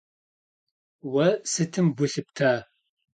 Vue 1.11 1.29
sıtım 1.51 1.87
gu 1.97 2.05
lhıpta? 2.11 2.51